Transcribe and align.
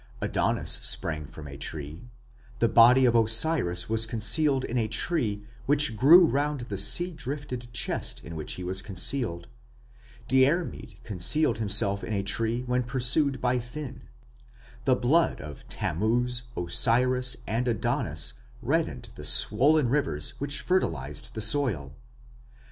Adonis 0.19 0.79
sprang 0.81 1.27
from 1.27 1.47
a 1.47 1.55
tree; 1.57 2.09
the 2.57 2.67
body 2.67 3.05
of 3.05 3.13
Osiris 3.15 3.87
was 3.87 4.07
concealed 4.07 4.65
in 4.65 4.75
a 4.75 4.87
tree 4.87 5.45
which 5.67 5.95
grew 5.95 6.25
round 6.25 6.61
the 6.61 6.77
sea 6.79 7.11
drifted 7.11 7.71
chest 7.71 8.19
in 8.23 8.35
which 8.35 8.53
he 8.53 8.63
was 8.63 8.81
concealed. 8.81 9.47
Diarmid 10.27 10.95
concealed 11.03 11.59
himself 11.59 12.03
in 12.03 12.13
a 12.13 12.23
tree 12.23 12.63
when 12.63 12.81
pursued 12.81 13.39
by 13.39 13.59
Finn. 13.59 14.07
The 14.85 14.95
blood 14.95 15.39
of 15.39 15.69
Tammuz, 15.69 16.45
Osiris, 16.57 17.37
and 17.45 17.67
Adonis 17.67 18.33
reddened 18.63 19.09
the 19.13 19.23
swollen 19.23 19.87
rivers 19.87 20.31
which 20.39 20.61
fertilized 20.61 21.35
the 21.35 21.41
soil. 21.41 21.93